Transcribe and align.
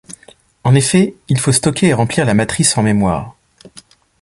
En 0.63 0.73
effet, 0.73 1.13
il 1.29 1.39
faut 1.39 1.51
stocker 1.51 1.85
et 1.89 1.93
remplir 1.93 2.25
la 2.25 2.33
matrice 2.33 2.75
en 2.75 2.81
mémoire. 2.81 3.35